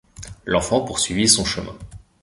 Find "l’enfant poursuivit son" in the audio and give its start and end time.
0.45-1.45